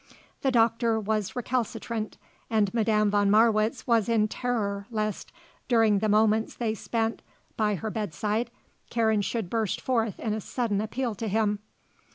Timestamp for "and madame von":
2.49-3.29